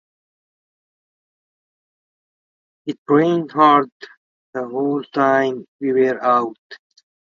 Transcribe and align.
It 2.87 2.97
rained 3.07 3.51
hard 3.51 3.91
the 4.51 4.67
whole 4.67 5.03
time 5.13 5.65
we 5.79 5.91
were 5.93 6.19
out. 6.23 6.57